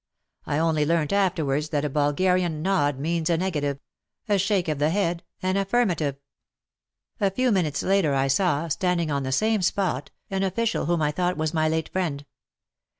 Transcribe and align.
I 0.47 0.57
only 0.57 0.83
learnt 0.83 1.13
afterwards 1.13 1.69
that 1.69 1.85
a 1.85 1.87
Bulgarian 1.91 2.63
nod 2.63 2.97
means 2.97 3.29
a 3.29 3.37
negative— 3.37 3.77
a 4.27 4.39
shake 4.39 4.67
of 4.67 4.79
the 4.79 4.89
head 4.89 5.21
an 5.43 5.57
affirmative! 5.57 6.15
A 7.19 7.29
few 7.29 7.51
minutes 7.51 7.83
later 7.83 8.15
I 8.15 8.27
saw, 8.27 8.67
standing 8.67 9.11
on 9.11 9.21
the 9.21 9.31
same 9.31 9.61
spot, 9.61 10.09
an 10.31 10.41
official 10.41 10.87
whom 10.87 11.03
I 11.03 11.11
thought 11.11 11.37
was 11.37 11.53
my 11.53 11.69
late 11.69 11.89
friend. 11.89 12.25